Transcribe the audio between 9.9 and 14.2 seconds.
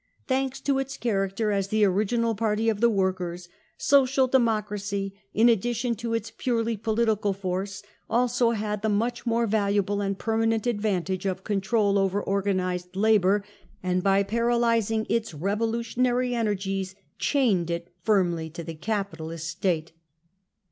and permanent advantage of control over organised labour, and